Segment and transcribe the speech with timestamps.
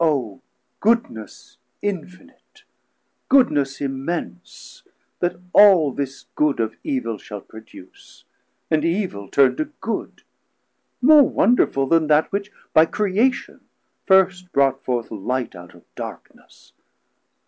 [0.00, 0.40] O
[0.80, 2.64] goodness infinite,
[3.28, 4.82] goodness immense!
[5.20, 8.24] That all this good of evil shall produce,
[8.72, 10.24] And evil turn to good;
[11.00, 13.60] more wonderful 470 Then that which by creation
[14.04, 16.72] first brought forth Light out of darkness!